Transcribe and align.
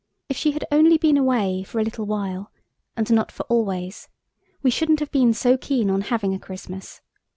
If 0.29 0.35
she 0.35 0.53
had 0.53 0.65
only 0.71 0.97
been 0.97 1.15
away 1.15 1.61
for 1.61 1.77
a 1.79 1.83
little 1.83 2.07
while, 2.07 2.51
and 2.97 3.07
not 3.11 3.31
for 3.31 3.43
always, 3.43 4.09
we 4.63 4.71
shouldn't 4.71 4.99
have 4.99 5.11
been 5.11 5.31
so 5.31 5.57
keen 5.57 5.91
on 5.91 6.01
having 6.01 6.33
a 6.33 6.39
Christmas. 6.39 7.01